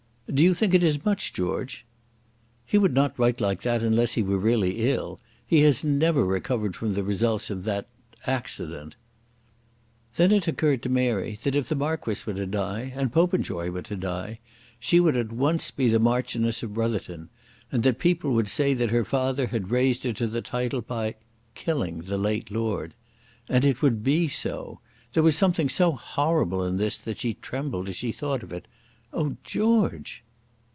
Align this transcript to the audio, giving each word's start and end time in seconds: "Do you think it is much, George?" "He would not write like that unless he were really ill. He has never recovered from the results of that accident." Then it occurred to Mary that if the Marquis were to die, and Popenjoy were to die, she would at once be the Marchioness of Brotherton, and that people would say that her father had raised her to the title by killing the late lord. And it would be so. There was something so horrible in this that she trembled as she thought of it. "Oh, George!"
"Do 0.33 0.41
you 0.41 0.53
think 0.53 0.73
it 0.73 0.81
is 0.81 1.03
much, 1.03 1.33
George?" 1.33 1.83
"He 2.65 2.77
would 2.77 2.93
not 2.93 3.19
write 3.19 3.41
like 3.41 3.63
that 3.63 3.83
unless 3.83 4.13
he 4.13 4.23
were 4.23 4.37
really 4.37 4.89
ill. 4.89 5.19
He 5.45 5.59
has 5.63 5.83
never 5.83 6.23
recovered 6.25 6.73
from 6.73 6.93
the 6.93 7.03
results 7.03 7.49
of 7.49 7.65
that 7.65 7.89
accident." 8.25 8.95
Then 10.15 10.31
it 10.31 10.47
occurred 10.47 10.83
to 10.83 10.87
Mary 10.89 11.37
that 11.43 11.53
if 11.53 11.67
the 11.67 11.75
Marquis 11.75 12.21
were 12.25 12.33
to 12.33 12.45
die, 12.47 12.93
and 12.95 13.11
Popenjoy 13.11 13.71
were 13.71 13.81
to 13.81 13.97
die, 13.97 14.39
she 14.79 15.01
would 15.01 15.17
at 15.17 15.33
once 15.33 15.69
be 15.69 15.89
the 15.89 15.99
Marchioness 15.99 16.63
of 16.63 16.75
Brotherton, 16.75 17.27
and 17.69 17.83
that 17.83 17.99
people 17.99 18.31
would 18.31 18.47
say 18.47 18.73
that 18.73 18.89
her 18.91 19.03
father 19.03 19.47
had 19.47 19.69
raised 19.69 20.05
her 20.05 20.13
to 20.13 20.27
the 20.27 20.41
title 20.41 20.79
by 20.79 21.15
killing 21.55 22.03
the 22.03 22.17
late 22.17 22.49
lord. 22.49 22.93
And 23.49 23.65
it 23.65 23.81
would 23.81 24.01
be 24.01 24.29
so. 24.29 24.79
There 25.11 25.23
was 25.23 25.35
something 25.35 25.67
so 25.67 25.91
horrible 25.91 26.63
in 26.63 26.77
this 26.77 26.97
that 26.99 27.19
she 27.19 27.33
trembled 27.33 27.89
as 27.89 27.97
she 27.97 28.13
thought 28.13 28.43
of 28.43 28.53
it. 28.53 28.65
"Oh, 29.13 29.35
George!" 29.43 30.23